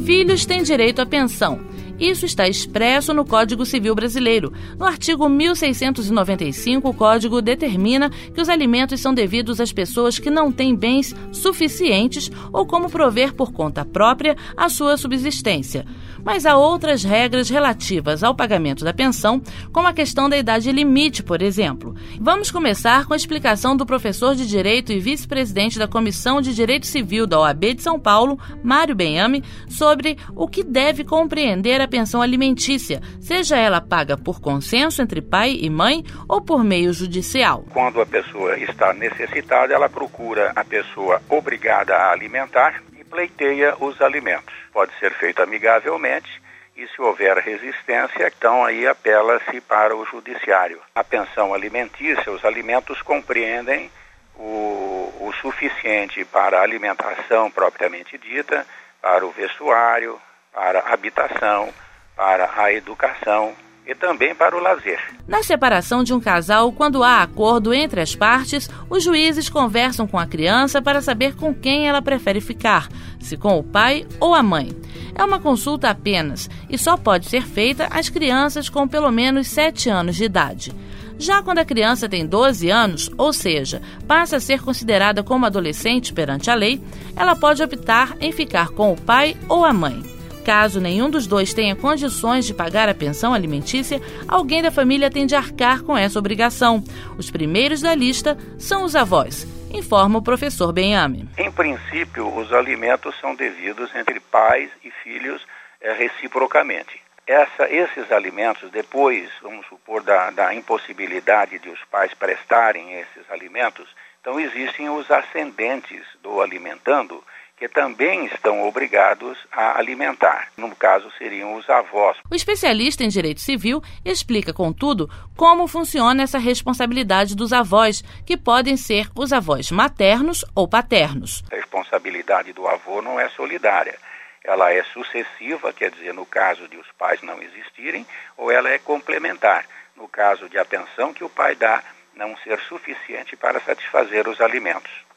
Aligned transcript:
Filhos 0.06 0.46
têm 0.46 0.62
direito 0.62 1.02
à 1.02 1.06
pensão 1.06 1.71
isso 2.02 2.26
está 2.26 2.48
expresso 2.48 3.14
no 3.14 3.24
Código 3.24 3.64
Civil 3.64 3.94
Brasileiro. 3.94 4.52
No 4.78 4.86
artigo 4.88 5.30
1695, 5.30 6.90
o 6.90 6.94
Código 6.94 7.44
determina 7.44 8.10
que 8.10 8.42
os 8.42 8.50
alimentos 8.50 9.00
são 9.00 9.14
devidos 9.14 9.62
às 9.62 9.72
pessoas 9.72 10.18
que 10.18 10.32
não 10.32 10.52
têm 10.52 10.76
bens 10.76 11.16
suficientes 11.32 12.32
ou 12.52 12.66
como 12.66 12.90
prover 12.90 13.36
por 13.36 13.52
conta 13.52 13.86
própria 13.86 14.36
a 14.58 14.68
sua 14.68 14.98
subsistência. 14.98 15.86
Mas 16.24 16.46
há 16.46 16.56
outras 16.56 17.04
regras 17.04 17.50
relativas 17.50 18.24
ao 18.24 18.36
pagamento 18.36 18.84
da 18.84 18.94
pensão, 18.94 19.42
como 19.72 19.88
a 19.88 19.94
questão 19.94 20.30
da 20.30 20.38
idade 20.38 20.72
limite, 20.72 21.24
por 21.24 21.42
exemplo. 21.42 21.96
Vamos 22.20 22.52
começar 22.52 23.06
com 23.06 23.14
a 23.14 23.18
explicação 23.18 23.76
do 23.76 23.86
professor 23.86 24.36
de 24.36 24.48
Direito 24.48 24.92
e 24.92 25.00
vice-presidente 25.00 25.80
da 25.80 25.88
Comissão 25.88 26.42
de 26.42 26.54
Direito 26.54 26.86
Civil 26.86 27.26
da 27.26 27.40
OAB 27.40 27.74
de 27.76 27.82
São 27.82 28.00
Paulo, 28.00 28.40
Mário 28.64 28.96
Benhame, 28.96 29.44
sobre 29.68 30.18
o 30.36 30.48
que 30.48 30.64
deve 30.64 31.04
compreender 31.04 31.82
a 31.82 31.88
pensão 31.92 32.22
alimentícia, 32.22 33.02
seja 33.20 33.58
ela 33.58 33.81
paga 33.81 34.17
por 34.17 34.39
consenso 34.39 35.02
entre 35.02 35.22
pai 35.22 35.58
e 35.61 35.70
mãe 35.70 36.03
ou 36.28 36.42
por 36.42 36.64
meio 36.64 36.94
judicial. 36.94 37.66
Quando 37.72 38.02
a 38.02 38.06
pessoa 38.06 38.58
está 38.58 38.94
necessitada, 38.94 39.73
ela 39.73 39.89
procura 39.89 40.53
a 40.56 40.64
pessoa 40.64 41.22
obrigada 41.30 41.94
a 41.95 42.12
alimentar 42.12 42.81
e 42.97 43.03
pleiteia 43.03 43.75
os 43.80 44.02
alimentos. 44.02 44.56
Pode 44.72 44.92
ser 45.00 45.12
feito 45.16 45.44
amigavelmente 45.44 46.42
e 46.78 46.88
se 46.88 47.02
houver 47.02 47.38
resistência, 47.38 48.31
então 48.36 48.64
aí 48.64 48.88
apela-se 48.88 49.59
para 49.59 49.95
o 49.95 50.06
judiciário. 50.06 50.80
A 50.95 51.03
pensão 51.03 51.53
alimentícia, 51.53 52.31
os 52.31 52.45
alimentos 52.45 53.02
compreendem 53.02 53.92
o, 54.36 55.14
o 55.19 55.34
suficiente 55.42 56.23
para 56.23 56.59
a 56.59 56.63
alimentação 56.63 57.51
propriamente 57.51 58.18
dita, 58.18 58.66
para 59.01 59.25
o 59.25 59.31
vestuário, 59.31 60.18
para 60.53 60.79
a 60.79 60.94
habitação, 60.94 61.69
para 62.16 62.50
a 62.57 62.73
educação 62.73 63.53
e 63.88 63.95
também 63.95 64.35
para 64.35 64.56
o 64.56 64.59
lazer. 64.59 65.00
Na 65.28 65.41
separação 65.41 66.03
de 66.03 66.13
um 66.13 66.19
casal, 66.19 66.72
quando 66.72 67.03
há 67.03 67.22
acordo 67.22 67.73
entre 67.73 68.01
as 68.01 68.16
partes, 68.16 68.69
os 68.89 69.03
juízes 69.03 69.50
conversam 69.50 70.07
com 70.07 70.19
a 70.19 70.28
criança 70.28 70.81
para 70.81 71.01
saber 71.01 71.35
com 71.35 71.53
quem 71.53 71.88
ela 71.88 72.01
prefere 72.01 72.39
ficar, 72.41 72.89
se 73.19 73.38
com 73.38 73.57
o 73.57 73.63
pai 73.63 74.06
ou 74.19 74.35
a 74.35 74.44
mãe. 74.44 74.69
É 75.16 75.23
uma 75.23 75.39
consulta 75.39 75.89
apenas 75.89 76.50
e 76.69 76.78
só 76.78 76.95
pode 76.95 77.28
ser 77.28 77.44
feita 77.44 77.88
às 77.91 78.09
crianças 78.09 78.69
com 78.69 78.88
pelo 78.88 79.12
menos 79.12 79.47
7 79.47 79.89
anos 79.89 80.16
de 80.16 80.25
idade. 80.25 80.72
Já 81.18 81.41
quando 81.44 81.59
a 81.59 81.66
criança 81.66 82.09
tem 82.09 82.25
12 82.25 82.69
anos, 82.69 83.09
ou 83.18 83.31
seja, 83.31 83.81
passa 84.07 84.38
a 84.38 84.39
ser 84.39 84.62
considerada 84.62 85.22
como 85.22 85.45
adolescente 85.45 86.13
perante 86.13 86.50
a 86.50 86.56
lei, 86.56 86.81
ela 87.16 87.35
pode 87.35 87.62
optar 87.62 88.16
em 88.19 88.31
ficar 88.31 88.69
com 88.69 88.91
o 88.91 89.00
pai 89.00 89.38
ou 89.47 89.63
a 89.63 89.72
mãe. 89.72 90.21
Caso 90.44 90.81
nenhum 90.81 91.09
dos 91.09 91.28
dois 91.28 91.53
tenha 91.53 91.75
condições 91.75 92.46
de 92.46 92.53
pagar 92.53 92.90
a 92.90 92.96
pensão 92.96 93.34
alimentícia, 93.34 94.02
alguém 94.28 94.62
da 94.62 94.72
família 94.72 95.09
tem 95.09 95.25
de 95.25 95.35
arcar 95.35 95.84
com 95.84 95.97
essa 95.97 96.18
obrigação. 96.18 96.84
Os 97.18 97.29
primeiros 97.29 97.81
da 97.81 97.94
lista 97.94 98.38
são 98.57 98.84
os 98.84 98.96
avós, 98.96 99.46
informa 99.72 100.18
o 100.18 100.24
professor 100.24 100.74
Benhame. 100.74 101.30
Em 101.38 101.51
princípio, 101.51 102.28
os 102.35 102.51
alimentos 102.51 103.16
são 103.19 103.35
devidos 103.35 103.94
entre 103.96 104.19
pais 104.19 104.69
e 104.84 104.91
filhos 105.03 105.46
é, 105.80 105.94
reciprocamente. 105.94 107.01
Essa, 107.28 107.69
esses 107.69 108.12
alimentos, 108.12 108.69
depois, 108.72 109.30
vamos 109.41 109.66
supor, 109.68 110.03
da, 110.03 110.31
da 110.31 110.53
impossibilidade 110.53 111.59
de 111.59 111.69
os 111.69 111.80
pais 111.85 112.13
prestarem 112.13 112.94
esses 112.94 113.30
alimentos, 113.30 113.88
então 114.19 114.40
existem 114.40 114.90
os 114.90 115.09
ascendentes 115.09 116.03
do 116.22 116.41
alimentando, 116.41 117.24
que 117.62 117.70
também 117.70 118.26
estão 118.26 118.68
obrigados 118.68 119.38
a 119.52 119.78
alimentar. 119.78 120.48
No 120.58 120.76
caso, 120.76 121.12
seriam 121.16 121.54
os 121.58 121.70
avós. 121.70 122.18
O 122.28 122.34
especialista 122.34 123.04
em 123.04 123.08
direito 123.08 123.40
civil 123.40 123.84
explica, 124.04 124.52
contudo, 124.52 125.08
como 125.38 125.68
funciona 125.68 126.24
essa 126.24 126.40
responsabilidade 126.40 127.36
dos 127.36 127.54
avós, 127.54 128.02
que 128.26 128.36
podem 128.36 128.76
ser 128.76 129.08
os 129.16 129.32
avós 129.32 129.70
maternos 129.70 130.44
ou 130.56 130.68
paternos. 130.68 131.44
A 131.52 131.56
responsabilidade 131.56 132.52
do 132.52 132.68
avô 132.68 133.00
não 133.00 133.20
é 133.20 133.30
solidária. 133.30 133.96
Ela 134.44 134.74
é 134.74 134.82
sucessiva, 134.86 135.72
quer 135.72 135.92
dizer, 135.92 136.16
no 136.16 136.26
caso 136.26 136.68
de 136.68 136.78
os 136.78 136.88
pais 136.98 137.22
não 137.22 137.40
existirem, 137.44 138.08
ou 138.36 138.50
ela 138.50 138.70
é 138.70 138.80
complementar, 138.80 139.68
no 139.96 140.08
caso 140.08 140.50
de 140.50 140.58
a 140.58 140.66
pensão 140.66 141.14
que 141.14 141.24
o 141.24 141.30
pai 141.30 141.54
dá 141.54 141.84
não 142.16 142.36
ser 142.38 142.60
suficiente 142.62 143.36
para 143.36 143.60
satisfazer 143.60 144.28
os 144.28 144.42
alimentos. 144.42 145.11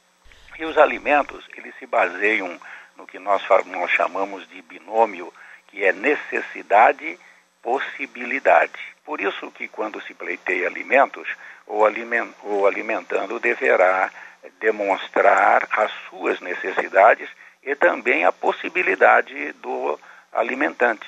E 0.59 0.65
os 0.65 0.79
alimentos, 0.79 1.45
eles 1.57 1.75
se 1.79 1.87
baseiam 1.87 2.61
no 2.97 3.07
que 3.07 3.19
nós, 3.19 3.43
nós 3.67 3.91
chamamos 3.91 4.47
de 4.49 4.63
binômio, 4.63 5.33
que 5.67 5.85
é 5.85 5.93
necessidade, 5.93 7.19
possibilidade. 7.61 8.73
Por 9.05 9.21
isso 9.21 9.51
que 9.51 9.67
quando 9.67 10.01
se 10.03 10.15
pleiteia 10.15 10.69
alimentos, 10.69 11.29
o, 11.67 11.85
aliment, 11.85 12.31
o 12.43 12.67
alimentando 12.67 13.41
deverá 13.41 14.11
demonstrar 14.61 15.67
as 15.71 15.91
suas 16.09 16.41
necessidades 16.41 17.29
e 17.63 17.75
também 17.75 18.25
a 18.25 18.33
possibilidade 18.33 19.53
do 19.55 19.99
alimentante, 20.33 21.07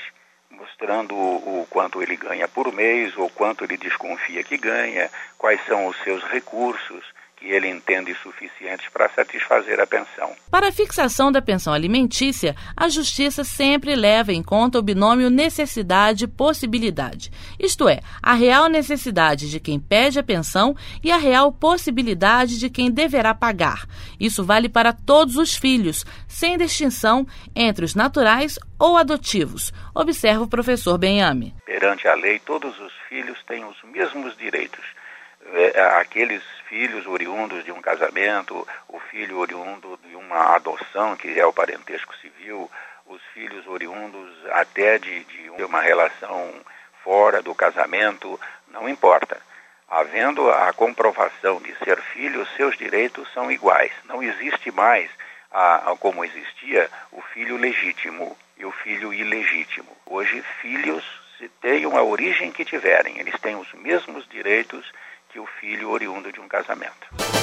mostrando 0.51 1.15
o, 1.15 1.63
o 1.63 1.67
quanto 1.69 2.03
ele 2.03 2.17
ganha 2.17 2.49
por 2.49 2.73
mês, 2.73 3.17
ou 3.17 3.29
quanto 3.31 3.65
ele 3.65 3.77
desconfia 3.77 4.43
que 4.43 4.57
ganha, 4.57 5.11
quais 5.39 5.65
são 5.67 5.87
os 5.87 5.97
seus 6.03 6.23
recursos, 6.25 7.05
que 7.37 7.47
ele 7.47 7.69
entende 7.69 8.13
suficientes 8.23 8.89
para 8.89 9.11
satisfazer 9.11 9.79
a 9.79 9.87
pensão. 9.87 10.35
Para 10.51 10.69
a 10.69 10.73
fixação 10.73 11.31
da 11.31 11.43
pensão 11.43 11.73
alimentícia, 11.73 12.57
a 12.75 12.89
Justiça 12.89 13.45
sempre 13.45 13.95
leva 13.95 14.33
em 14.33 14.43
conta 14.43 14.79
o 14.79 14.83
binômio 14.83 15.29
necessidade-possibilidade, 15.29 17.31
isto 17.61 17.89
é, 17.89 18.01
a 18.23 18.33
real 18.33 18.69
necessidade 18.69 19.51
de 19.51 19.61
quem 19.61 19.79
pede 19.79 20.19
a 20.19 20.23
pensão 20.23 20.75
e 21.05 21.13
a 21.13 21.19
real 21.19 21.53
possibilidade 21.53 22.59
de 22.59 22.71
quem 22.71 22.91
deverá 22.91 23.35
pagar. 23.35 23.87
Isso 24.19 24.43
vale 24.43 24.69
para 24.69 24.95
todos 24.95 25.37
os 25.37 25.55
filhos, 25.55 26.07
sem 26.27 26.57
distinção 26.57 27.27
entre 27.55 27.85
os 27.85 27.95
naturais 27.95 28.59
ou 28.79 28.97
adotivos, 28.97 29.75
observa 29.95 30.45
o 30.45 30.49
professor 30.49 30.97
Benhame. 30.97 31.55
Perante 31.67 32.09
a 32.09 32.15
lei, 32.15 32.39
todos 32.39 32.81
os 32.81 32.93
filhos 33.09 33.39
têm 33.47 33.65
os 33.65 33.77
mesmos 33.85 34.37
direitos. 34.37 34.85
É, 35.55 35.81
aqueles 36.01 36.43
filhos 36.69 37.07
oriundos 37.07 37.65
de 37.65 37.73
um 37.73 37.81
casamento, 37.81 38.67
o 38.89 38.99
filho 38.99 39.39
oriundo 39.39 39.99
de 40.05 40.15
uma 40.17 40.55
adoção, 40.55 41.17
que 41.17 41.39
é 41.39 41.47
o 41.47 41.53
parentesco 41.53 42.15
civil, 42.17 42.71
os 43.07 43.23
filhos 43.33 43.67
oriundos 43.67 44.31
até 44.51 44.99
de, 44.99 45.25
de 45.25 45.65
uma 45.65 45.81
relação 45.81 46.53
fora 47.03 47.41
do 47.41 47.55
casamento, 47.55 48.39
não 48.69 48.89
importa. 48.89 49.41
Havendo 49.89 50.51
a 50.51 50.73
comprovação 50.73 51.61
de 51.61 51.73
ser 51.77 52.01
filho, 52.13 52.47
seus 52.57 52.77
direitos 52.77 53.33
são 53.33 53.51
iguais. 53.51 53.93
Não 54.05 54.23
existe 54.23 54.73
mais, 54.73 55.09
a, 55.51 55.93
a, 55.93 55.97
como 55.97 56.25
existia, 56.25 56.91
o 57.13 57.23
filho 57.23 57.57
legítimo 57.57 58.37
e 58.59 58.65
o 58.65 58.73
filho 58.73 59.15
ilegítimo. 59.15 59.97
Hoje, 60.05 60.43
filhos 60.61 61.05
se 61.39 61.49
tenham 61.61 61.97
a 61.97 62.03
origem 62.03 62.51
que 62.51 62.65
tiverem, 62.65 63.19
eles 63.19 63.39
têm 63.41 63.55
os 63.55 63.73
mesmos 63.75 64.27
direitos 64.29 64.91
que 65.37 65.41
o 65.41 65.47
filho 65.61 65.91
oriundo 65.91 66.33
de 66.33 66.41
um 66.41 66.49
casamento. 66.49 67.36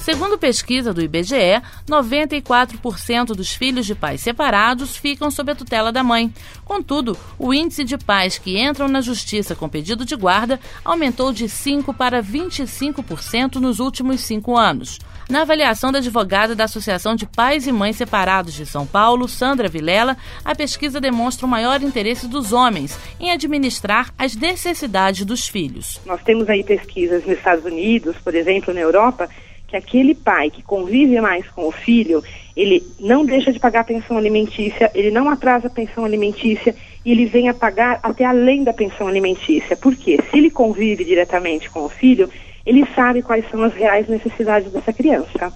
Segundo 0.00 0.38
pesquisa 0.38 0.94
do 0.94 1.02
IBGE, 1.02 1.60
94% 1.86 3.26
dos 3.34 3.52
filhos 3.52 3.84
de 3.84 3.94
pais 3.94 4.22
separados 4.22 4.96
ficam 4.96 5.30
sob 5.30 5.52
a 5.52 5.54
tutela 5.54 5.92
da 5.92 6.02
mãe. 6.02 6.32
Contudo, 6.64 7.18
o 7.38 7.52
índice 7.52 7.84
de 7.84 7.98
pais 7.98 8.38
que 8.38 8.58
entram 8.58 8.88
na 8.88 9.02
justiça 9.02 9.54
com 9.54 9.68
pedido 9.68 10.06
de 10.06 10.16
guarda 10.16 10.58
aumentou 10.82 11.34
de 11.34 11.44
5% 11.44 11.94
para 11.94 12.22
25% 12.22 13.56
nos 13.56 13.78
últimos 13.78 14.22
cinco 14.22 14.56
anos. 14.56 14.98
Na 15.28 15.42
avaliação 15.42 15.92
da 15.92 15.98
advogada 15.98 16.56
da 16.56 16.64
Associação 16.64 17.14
de 17.14 17.26
Pais 17.26 17.66
e 17.66 17.70
Mães 17.70 17.96
Separados 17.96 18.54
de 18.54 18.64
São 18.64 18.86
Paulo, 18.86 19.28
Sandra 19.28 19.68
Vilela, 19.68 20.16
a 20.42 20.54
pesquisa 20.54 20.98
demonstra 20.98 21.46
o 21.46 21.48
maior 21.48 21.82
interesse 21.82 22.26
dos 22.26 22.54
homens 22.54 22.98
em 23.20 23.30
administrar 23.30 24.12
as 24.18 24.34
necessidades 24.34 25.26
dos 25.26 25.46
filhos. 25.46 26.00
Nós 26.06 26.22
temos 26.22 26.48
aí 26.48 26.64
pesquisas 26.64 27.24
nos 27.24 27.36
Estados 27.36 27.66
Unidos, 27.66 28.16
por 28.24 28.34
exemplo, 28.34 28.72
na 28.74 28.80
Europa, 28.80 29.28
que 29.70 29.76
aquele 29.76 30.14
pai 30.14 30.50
que 30.50 30.62
convive 30.62 31.20
mais 31.20 31.48
com 31.48 31.66
o 31.66 31.70
filho, 31.72 32.22
ele 32.56 32.82
não 32.98 33.24
deixa 33.24 33.52
de 33.52 33.60
pagar 33.60 33.80
a 33.80 33.84
pensão 33.84 34.18
alimentícia, 34.18 34.90
ele 34.94 35.10
não 35.10 35.28
atrasa 35.28 35.68
a 35.68 35.70
pensão 35.70 36.04
alimentícia 36.04 36.74
e 37.04 37.12
ele 37.12 37.24
vem 37.24 37.48
a 37.48 37.54
pagar 37.54 38.00
até 38.02 38.24
além 38.24 38.64
da 38.64 38.72
pensão 38.72 39.06
alimentícia. 39.06 39.76
Por 39.76 39.94
quê? 39.94 40.18
Se 40.30 40.38
ele 40.38 40.50
convive 40.50 41.04
diretamente 41.04 41.70
com 41.70 41.84
o 41.84 41.88
filho, 41.88 42.28
ele 42.66 42.84
sabe 42.94 43.22
quais 43.22 43.48
são 43.48 43.62
as 43.62 43.72
reais 43.72 44.08
necessidades 44.08 44.70
dessa 44.72 44.92
criança. 44.92 45.52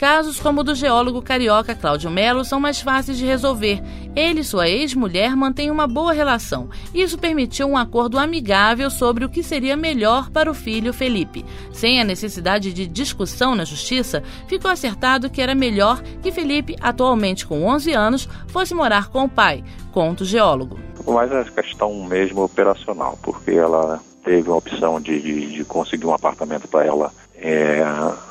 Casos 0.00 0.40
como 0.40 0.62
o 0.62 0.64
do 0.64 0.74
geólogo 0.74 1.20
carioca 1.20 1.74
Cláudio 1.74 2.10
Melo 2.10 2.42
são 2.42 2.58
mais 2.58 2.80
fáceis 2.80 3.18
de 3.18 3.26
resolver. 3.26 3.82
Ele 4.16 4.40
e 4.40 4.44
sua 4.44 4.66
ex-mulher 4.66 5.36
mantêm 5.36 5.70
uma 5.70 5.86
boa 5.86 6.14
relação. 6.14 6.70
Isso 6.94 7.18
permitiu 7.18 7.68
um 7.68 7.76
acordo 7.76 8.18
amigável 8.18 8.90
sobre 8.90 9.26
o 9.26 9.28
que 9.28 9.42
seria 9.42 9.76
melhor 9.76 10.30
para 10.30 10.50
o 10.50 10.54
filho 10.54 10.94
Felipe. 10.94 11.44
Sem 11.70 12.00
a 12.00 12.04
necessidade 12.04 12.72
de 12.72 12.86
discussão 12.86 13.54
na 13.54 13.66
justiça, 13.66 14.22
ficou 14.48 14.70
acertado 14.70 15.28
que 15.28 15.42
era 15.42 15.54
melhor 15.54 16.00
que 16.22 16.32
Felipe, 16.32 16.76
atualmente 16.80 17.46
com 17.46 17.66
11 17.66 17.92
anos, 17.92 18.26
fosse 18.48 18.72
morar 18.72 19.10
com 19.10 19.24
o 19.24 19.28
pai, 19.28 19.62
conta 19.92 20.22
o 20.22 20.26
geólogo. 20.26 20.78
Mais 21.06 21.30
a 21.30 21.44
questão 21.44 21.92
mesmo 22.04 22.42
operacional, 22.42 23.18
porque 23.22 23.50
ela 23.50 24.00
teve 24.24 24.48
a 24.48 24.54
opção 24.54 24.98
de, 24.98 25.20
de, 25.20 25.52
de 25.52 25.64
conseguir 25.64 26.06
um 26.06 26.14
apartamento 26.14 26.66
para 26.68 26.86
ela 26.86 27.12
é, 27.40 27.82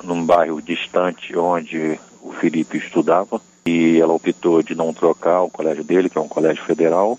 num 0.03 0.23
bairro 0.25 0.61
distante 0.61 1.35
onde 1.35 1.99
o 2.21 2.31
Felipe 2.31 2.77
estudava 2.77 3.41
e 3.65 3.99
ela 3.99 4.13
optou 4.13 4.61
de 4.61 4.75
não 4.75 4.93
trocar 4.93 5.41
o 5.41 5.49
colégio 5.49 5.83
dele, 5.83 6.09
que 6.09 6.17
é 6.17 6.21
um 6.21 6.27
colégio 6.27 6.63
federal, 6.63 7.17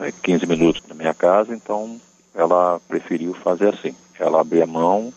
é 0.00 0.12
15 0.12 0.46
minutos 0.46 0.82
da 0.88 0.94
minha 0.94 1.12
casa, 1.12 1.54
então 1.54 2.00
ela 2.34 2.80
preferiu 2.88 3.34
fazer 3.34 3.68
assim. 3.68 3.94
Ela 4.18 4.40
abrir 4.40 4.62
a 4.62 4.66
mão, 4.66 5.12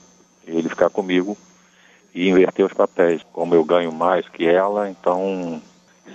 ele 0.46 0.70
ficar 0.70 0.90
comigo 0.90 1.38
e 2.14 2.30
inverter 2.30 2.66
os 2.66 2.74
papéis. 2.74 3.22
Como 3.32 3.54
eu 3.54 3.64
ganho 3.64 3.92
mais 3.92 4.28
que 4.28 4.48
ela, 4.48 4.90
então 4.90 5.62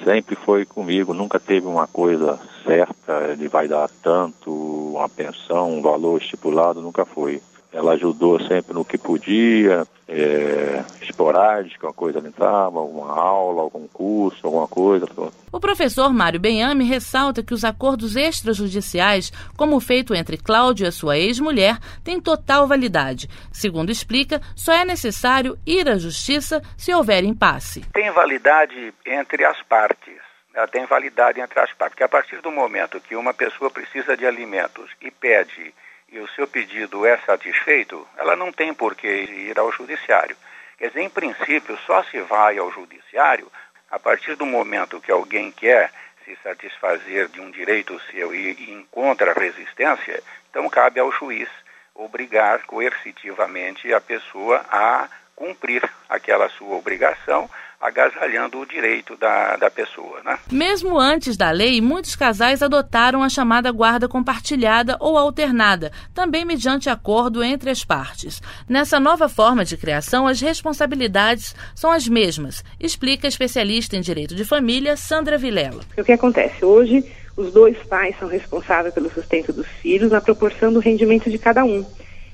sempre 0.05 0.35
foi 0.35 0.65
comigo, 0.65 1.15
nunca 1.15 1.39
teve 1.39 1.67
uma 1.67 1.87
coisa 1.87 2.39
certa, 2.65 3.31
ele 3.31 3.49
vai 3.49 3.69
dar 3.69 3.89
tanto, 4.03 4.51
uma 4.51 5.09
pensão, 5.09 5.73
um 5.73 5.83
valor 5.83 6.21
estipulado, 6.21 6.81
nunca 6.81 7.05
foi. 7.05 7.41
Ela 7.73 7.93
ajudou 7.93 8.39
sempre 8.41 8.75
no 8.75 8.85
que 8.85 8.99
podia, 8.99 9.87
é, 10.07 10.85
esporádica, 11.01 11.87
uma 11.87 11.93
coisa 11.93 12.19
entrava, 12.19 12.79
alguma 12.79 13.19
aula, 13.19 13.63
algum 13.63 13.89
curso, 13.89 14.47
alguma 14.47 14.69
coisa. 14.69 15.07
O 15.51 15.59
professor 15.59 16.13
Mário 16.13 16.39
Benhame 16.39 16.85
ressalta 16.85 17.43
que 17.43 17.55
os 17.55 17.65
acordos 17.65 18.15
extrajudiciais, 18.15 19.33
como 19.57 19.77
o 19.77 19.81
feito 19.81 20.15
entre 20.15 20.37
Cláudio 20.37 20.85
e 20.85 20.89
a 20.89 20.93
sua 20.93 21.17
ex-mulher, 21.17 21.79
têm 22.05 22.21
total 22.21 22.67
validade. 22.67 23.29
Segundo 23.51 23.91
explica, 23.91 24.41
só 24.55 24.73
é 24.73 24.85
necessário 24.85 25.57
ir 25.67 25.89
à 25.89 25.97
justiça 25.97 26.63
se 26.77 26.93
houver 26.93 27.25
impasse. 27.25 27.81
Tem 27.93 28.11
validade 28.11 28.93
entre 29.07 29.45
as 29.45 29.63
partes. 29.63 30.21
Ela 30.55 30.69
tem 30.69 30.85
validade 30.85 31.41
entre 31.41 31.59
as 31.59 31.73
partes, 31.73 31.95
porque 31.95 32.05
a 32.05 32.09
partir 32.09 32.43
do 32.43 32.51
momento 32.51 33.01
que 33.01 33.17
uma 33.17 33.33
pessoa 33.33 33.71
precisa 33.71 34.15
de 34.15 34.27
alimentos 34.27 34.91
e 35.01 35.11
pede 35.11 35.73
e 36.13 36.21
o 36.21 36.29
seu 36.29 36.47
pedido 36.47 37.07
é 37.07 37.17
satisfeito, 37.19 38.07
ela 38.19 38.37
não 38.37 38.53
tem 38.53 38.73
por 38.75 38.95
que 38.95 39.09
ir 39.09 39.59
ao 39.59 39.73
judiciário. 39.73 40.37
Quer 40.77 40.89
dizer, 40.89 41.01
em 41.01 41.09
princípio, 41.09 41.77
só 41.87 42.05
se 42.05 42.21
vai 42.21 42.59
ao 42.59 42.71
judiciário 42.71 43.51
a 43.91 43.99
partir 43.99 44.37
do 44.37 44.47
momento 44.47 45.01
que 45.01 45.11
alguém 45.11 45.51
quer 45.51 45.91
se 46.25 46.37
satisfazer 46.43 47.29
de 47.29 47.41
um 47.41 47.51
direito 47.51 48.01
seu 48.11 48.35
e 48.35 48.71
encontra 48.71 49.33
resistência, 49.33 50.23
então 50.51 50.69
cabe 50.69 51.01
ao 51.01 51.11
juiz 51.11 51.49
obrigar 51.95 52.63
coercitivamente 52.65 53.93
a 53.93 54.01
pessoa 54.01 54.65
a 54.71 55.09
cumprir 55.35 55.83
aquela 56.09 56.49
sua 56.51 56.77
obrigação 56.77 57.49
agasalhando 57.83 58.61
o 58.61 58.67
direito 58.67 59.17
da, 59.17 59.57
da 59.57 59.69
pessoa. 59.69 60.23
Né? 60.25 60.39
Mesmo 60.53 60.97
antes 60.97 61.37
da 61.37 61.51
lei, 61.51 61.81
muitos 61.81 62.15
casais 62.15 62.63
adotaram 62.63 63.25
a 63.25 63.29
chamada 63.29 63.73
guarda 63.73 64.07
compartilhada 64.07 64.97
ou 65.01 65.19
alternada, 65.19 65.91
também 66.15 66.45
mediante 66.45 66.89
acordo 66.89 67.43
entre 67.43 67.71
as 67.71 67.85
partes. 67.85 68.41
Nessa 68.69 69.01
nova 69.01 69.29
forma 69.29 69.65
de 69.65 69.77
criação, 69.77 70.29
as 70.29 70.41
responsabilidades 70.41 71.57
são 71.75 71.91
as 71.91 72.07
mesmas, 72.07 72.65
explica 72.79 73.27
a 73.27 73.29
especialista 73.29 73.97
em 73.97 74.01
direito 74.01 74.37
de 74.37 74.45
família, 74.45 74.97
Sandra 74.97 75.37
Vilela. 75.37 75.83
O 75.99 76.05
que 76.05 76.13
acontece? 76.13 76.65
Hoje, 76.65 77.05
os 77.37 77.53
dois 77.53 77.77
pais 77.79 78.17
são 78.17 78.29
responsáveis 78.29 78.95
pelo 78.95 79.11
sustento 79.11 79.53
dos 79.53 79.67
filhos 79.67 80.13
na 80.13 80.21
proporção 80.21 80.73
do 80.73 80.79
rendimento 80.79 81.29
de 81.29 81.39
cada 81.39 81.65
um. 81.65 81.85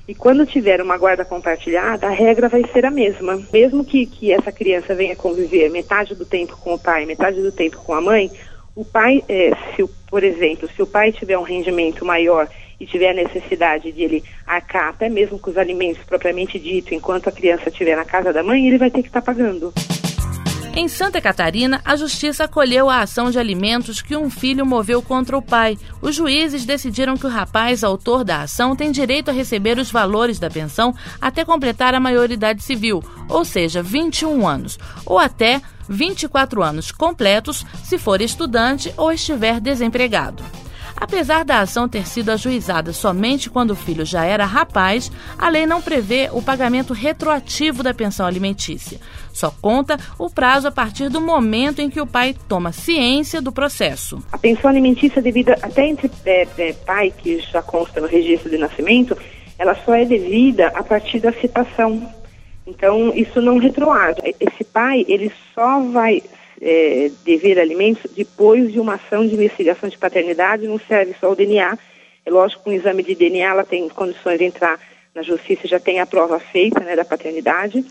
E 0.09 0.15
quando 0.15 0.43
tiver 0.43 0.81
uma 0.81 0.97
guarda 0.97 1.23
compartilhada, 1.23 2.07
a 2.07 2.09
regra 2.09 2.49
vai 2.49 2.63
ser 2.73 2.83
a 2.83 2.89
mesma. 2.89 3.39
Mesmo 3.53 3.85
que, 3.85 4.07
que 4.07 4.33
essa 4.33 4.51
criança 4.51 4.95
venha 4.95 5.15
conviver 5.15 5.69
metade 5.69 6.15
do 6.15 6.25
tempo 6.25 6.57
com 6.57 6.73
o 6.73 6.79
pai, 6.79 7.05
metade 7.05 7.39
do 7.43 7.51
tempo 7.51 7.77
com 7.77 7.93
a 7.93 8.01
mãe, 8.01 8.31
o 8.75 8.83
pai, 8.83 9.23
é, 9.29 9.51
se, 9.75 9.87
por 10.09 10.23
exemplo, 10.23 10.67
se 10.75 10.81
o 10.81 10.87
pai 10.87 11.11
tiver 11.11 11.37
um 11.37 11.43
rendimento 11.43 12.03
maior 12.03 12.49
e 12.79 12.87
tiver 12.87 13.11
a 13.11 13.13
necessidade 13.13 13.91
de 13.91 14.01
ele 14.01 14.23
arcar 14.47 14.89
até 14.89 15.07
mesmo 15.09 15.37
com 15.37 15.51
os 15.51 15.57
alimentos 15.59 16.01
propriamente 16.03 16.57
dito, 16.57 16.91
enquanto 16.95 17.29
a 17.29 17.31
criança 17.31 17.69
estiver 17.69 17.95
na 17.95 18.03
casa 18.03 18.33
da 18.33 18.41
mãe, 18.41 18.67
ele 18.67 18.79
vai 18.79 18.89
ter 18.89 19.03
que 19.03 19.09
estar 19.09 19.21
tá 19.21 19.31
pagando. 19.31 19.71
Em 20.79 20.87
Santa 20.87 21.19
Catarina, 21.19 21.81
a 21.83 21.97
justiça 21.97 22.45
acolheu 22.45 22.89
a 22.89 23.01
ação 23.01 23.29
de 23.29 23.37
alimentos 23.37 24.01
que 24.01 24.15
um 24.15 24.29
filho 24.29 24.65
moveu 24.65 25.01
contra 25.01 25.37
o 25.37 25.41
pai. 25.41 25.77
Os 26.01 26.15
juízes 26.15 26.63
decidiram 26.63 27.17
que 27.17 27.25
o 27.25 27.29
rapaz, 27.29 27.83
autor 27.83 28.23
da 28.23 28.43
ação, 28.43 28.77
tem 28.77 28.89
direito 28.89 29.29
a 29.29 29.33
receber 29.33 29.77
os 29.77 29.91
valores 29.91 30.39
da 30.39 30.49
pensão 30.49 30.95
até 31.19 31.43
completar 31.43 31.93
a 31.93 31.99
maioridade 31.99 32.63
civil, 32.63 33.03
ou 33.27 33.43
seja, 33.43 33.83
21 33.83 34.47
anos, 34.47 34.79
ou 35.05 35.19
até 35.19 35.61
24 35.89 36.63
anos 36.63 36.93
completos 36.93 37.65
se 37.83 37.97
for 37.97 38.21
estudante 38.21 38.93
ou 38.95 39.11
estiver 39.11 39.59
desempregado. 39.59 40.41
Apesar 40.99 41.45
da 41.45 41.61
ação 41.61 41.87
ter 41.87 42.05
sido 42.05 42.29
ajuizada 42.29 42.91
somente 42.91 43.49
quando 43.49 43.71
o 43.71 43.75
filho 43.75 44.05
já 44.05 44.25
era 44.25 44.45
rapaz, 44.45 45.09
a 45.37 45.47
lei 45.47 45.65
não 45.65 45.81
prevê 45.81 46.29
o 46.33 46.41
pagamento 46.41 46.93
retroativo 46.93 47.81
da 47.81 47.93
pensão 47.93 48.25
alimentícia. 48.25 48.99
Só 49.31 49.49
conta 49.61 49.97
o 50.17 50.29
prazo 50.29 50.67
a 50.67 50.71
partir 50.71 51.09
do 51.09 51.21
momento 51.21 51.81
em 51.81 51.89
que 51.89 52.01
o 52.01 52.07
pai 52.07 52.35
toma 52.47 52.73
ciência 52.73 53.41
do 53.41 53.51
processo. 53.51 54.21
A 54.31 54.37
pensão 54.37 54.69
alimentícia 54.69 55.21
devida 55.21 55.57
até 55.61 55.87
entre 55.87 56.11
é, 56.25 56.47
é, 56.57 56.73
pai, 56.73 57.13
que 57.17 57.39
já 57.39 57.61
consta 57.61 58.01
no 58.01 58.07
registro 58.07 58.49
de 58.49 58.57
nascimento, 58.57 59.17
ela 59.57 59.75
só 59.85 59.93
é 59.93 60.03
devida 60.03 60.67
a 60.75 60.83
partir 60.83 61.19
da 61.19 61.31
citação. 61.31 62.13
Então, 62.67 63.13
isso 63.15 63.41
não 63.41 63.57
retroage. 63.57 64.19
Esse 64.39 64.63
pai, 64.65 65.05
ele 65.07 65.31
só 65.55 65.79
vai 65.79 66.21
é, 66.61 67.11
dever 67.23 67.59
alimentos 67.59 68.11
depois 68.15 68.71
de 68.71 68.79
uma 68.79 68.95
ação 68.95 69.25
de 69.25 69.33
investigação 69.33 69.89
de 69.89 69.97
paternidade, 69.97 70.67
não 70.67 70.79
serve 70.79 71.15
só 71.19 71.31
o 71.31 71.35
DNA. 71.35 71.77
É 72.25 72.29
lógico 72.29 72.63
que 72.63 72.69
um 72.69 72.73
exame 72.73 73.03
de 73.03 73.15
DNA 73.15 73.49
ela 73.49 73.63
tem 73.63 73.87
condições 73.89 74.37
de 74.37 74.45
entrar 74.45 74.79
na 75.15 75.21
justiça, 75.21 75.67
já 75.67 75.79
tem 75.79 75.99
a 75.99 76.05
prova 76.05 76.39
feita 76.39 76.79
né, 76.81 76.95
da 76.95 77.05
paternidade 77.05 77.83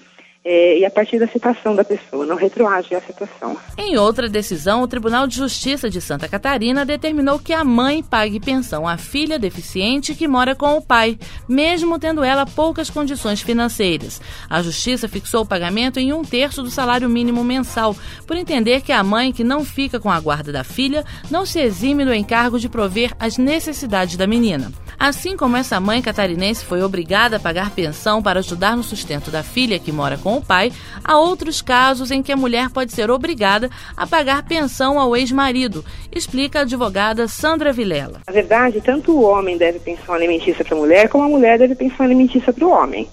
é, 0.50 0.78
e 0.78 0.84
a 0.86 0.90
partir 0.90 1.18
da 1.18 1.28
citação 1.28 1.76
da 1.76 1.84
pessoa, 1.84 2.24
não 2.24 2.34
retroage 2.34 2.94
a 2.94 3.02
citação. 3.02 3.54
Em 3.76 3.98
outra 3.98 4.30
decisão, 4.30 4.80
o 4.80 4.88
Tribunal 4.88 5.26
de 5.26 5.36
Justiça 5.36 5.90
de 5.90 6.00
Santa 6.00 6.26
Catarina 6.26 6.86
determinou 6.86 7.38
que 7.38 7.52
a 7.52 7.62
mãe 7.62 8.02
pague 8.02 8.40
pensão 8.40 8.88
à 8.88 8.96
filha 8.96 9.38
deficiente 9.38 10.14
que 10.14 10.26
mora 10.26 10.54
com 10.54 10.78
o 10.78 10.80
pai, 10.80 11.18
mesmo 11.46 11.98
tendo 11.98 12.24
ela 12.24 12.46
poucas 12.46 12.88
condições 12.88 13.42
financeiras. 13.42 14.22
A 14.48 14.62
Justiça 14.62 15.06
fixou 15.06 15.42
o 15.42 15.46
pagamento 15.46 16.00
em 16.00 16.14
um 16.14 16.22
terço 16.22 16.62
do 16.62 16.70
salário 16.70 17.10
mínimo 17.10 17.44
mensal, 17.44 17.94
por 18.26 18.34
entender 18.34 18.80
que 18.80 18.90
a 18.90 19.02
mãe 19.02 19.34
que 19.34 19.44
não 19.44 19.66
fica 19.66 20.00
com 20.00 20.10
a 20.10 20.18
guarda 20.18 20.50
da 20.50 20.64
filha 20.64 21.04
não 21.30 21.44
se 21.44 21.60
exime 21.60 22.06
do 22.06 22.14
encargo 22.14 22.58
de 22.58 22.70
prover 22.70 23.12
as 23.20 23.36
necessidades 23.36 24.16
da 24.16 24.26
menina. 24.26 24.72
Assim 24.98 25.36
como 25.36 25.56
essa 25.56 25.78
mãe 25.78 26.02
catarinense 26.02 26.64
foi 26.64 26.82
obrigada 26.82 27.36
a 27.36 27.40
pagar 27.40 27.70
pensão 27.70 28.20
para 28.20 28.40
ajudar 28.40 28.76
no 28.76 28.82
sustento 28.82 29.30
da 29.30 29.44
filha 29.44 29.78
que 29.78 29.92
mora 29.92 30.16
com 30.16 30.38
o 30.38 30.45
pai, 30.45 30.73
há 31.04 31.18
outros 31.18 31.61
casos 31.61 32.11
em 32.11 32.23
que 32.23 32.33
a 32.33 32.37
mulher 32.37 32.71
pode 32.71 32.92
ser 32.92 33.11
obrigada 33.11 33.71
a 33.97 34.07
pagar 34.07 34.42
pensão 34.45 34.99
ao 34.99 35.16
ex-marido, 35.16 35.85
explica 36.11 36.61
a 36.61 36.62
advogada 36.62 37.28
Sandra 37.28 37.73
Vilela. 37.73 38.21
Na 38.26 38.33
verdade, 38.33 38.80
tanto 38.80 39.12
o 39.12 39.23
homem 39.23 39.57
deve 39.57 39.78
pensão 39.78 40.14
alimentícia 40.14 40.64
para 40.64 40.76
a 40.76 40.80
mulher, 40.80 41.09
como 41.09 41.25
a 41.25 41.28
mulher 41.28 41.59
deve 41.59 41.75
pensão 41.75 42.07
alimentícia 42.07 42.52
para 42.52 42.66
o 42.66 42.71
homem. 42.71 43.09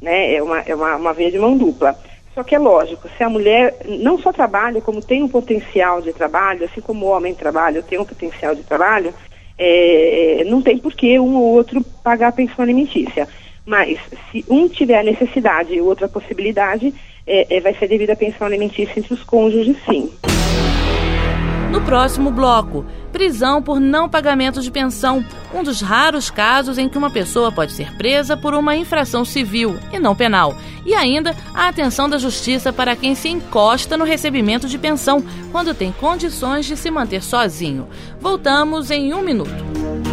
Né? 0.00 0.34
É, 0.34 0.42
uma, 0.42 0.60
é 0.60 0.74
uma, 0.74 0.96
uma 0.96 1.12
via 1.12 1.30
de 1.30 1.38
mão 1.38 1.56
dupla. 1.56 1.96
Só 2.34 2.44
que 2.44 2.54
é 2.54 2.58
lógico, 2.58 3.08
se 3.16 3.22
a 3.22 3.28
mulher 3.28 3.76
não 3.84 4.18
só 4.18 4.32
trabalha, 4.32 4.80
como 4.80 5.02
tem 5.02 5.22
um 5.22 5.28
potencial 5.28 6.00
de 6.00 6.12
trabalho, 6.12 6.64
assim 6.64 6.80
como 6.80 7.06
o 7.06 7.08
homem 7.10 7.34
trabalha, 7.34 7.82
tem 7.82 7.98
um 7.98 8.04
potencial 8.04 8.54
de 8.54 8.62
trabalho, 8.62 9.12
é, 9.58 10.42
não 10.46 10.62
tem 10.62 10.78
por 10.78 10.94
que 10.94 11.18
um 11.18 11.36
ou 11.36 11.54
outro 11.54 11.84
pagar 12.02 12.28
a 12.28 12.32
pensão 12.32 12.62
alimentícia. 12.62 13.28
Mas 13.70 14.00
se 14.32 14.44
um 14.48 14.68
tiver 14.68 14.98
a 14.98 15.02
necessidade 15.04 15.72
e 15.72 15.80
o 15.80 15.86
outro 15.86 16.04
a 16.04 16.08
possibilidade, 16.08 16.92
é, 17.24 17.56
é, 17.56 17.60
vai 17.60 17.72
ser 17.72 17.86
devida 17.86 18.14
a 18.14 18.16
pensão 18.16 18.44
alimentícia 18.44 18.98
entre 18.98 19.14
os 19.14 19.22
cônjuges, 19.22 19.76
sim. 19.88 20.10
No 21.70 21.80
próximo 21.82 22.32
bloco, 22.32 22.84
prisão 23.12 23.62
por 23.62 23.78
não 23.78 24.08
pagamento 24.08 24.60
de 24.60 24.72
pensão, 24.72 25.24
um 25.54 25.62
dos 25.62 25.80
raros 25.80 26.32
casos 26.32 26.78
em 26.78 26.88
que 26.88 26.98
uma 26.98 27.10
pessoa 27.10 27.52
pode 27.52 27.70
ser 27.70 27.96
presa 27.96 28.36
por 28.36 28.54
uma 28.54 28.74
infração 28.74 29.24
civil 29.24 29.76
e 29.92 30.00
não 30.00 30.16
penal. 30.16 30.52
E 30.84 30.92
ainda 30.92 31.36
a 31.54 31.68
atenção 31.68 32.10
da 32.10 32.18
justiça 32.18 32.72
para 32.72 32.96
quem 32.96 33.14
se 33.14 33.28
encosta 33.28 33.96
no 33.96 34.04
recebimento 34.04 34.66
de 34.66 34.78
pensão 34.78 35.22
quando 35.52 35.74
tem 35.74 35.92
condições 35.92 36.66
de 36.66 36.76
se 36.76 36.90
manter 36.90 37.22
sozinho. 37.22 37.86
Voltamos 38.20 38.90
em 38.90 39.14
um 39.14 39.22
minuto. 39.22 40.09